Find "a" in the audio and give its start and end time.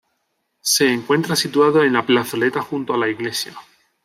2.95-2.97